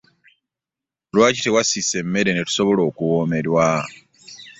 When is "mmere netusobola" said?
2.03-2.81